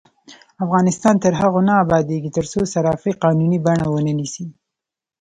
[0.65, 4.45] افغانستان تر هغو نه ابادیږي، ترڅو صرافي قانوني بڼه ونه نیسي.